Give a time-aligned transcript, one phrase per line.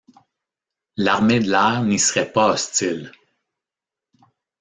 [0.97, 3.11] L'Armée de l'air n'y serait pas hostile.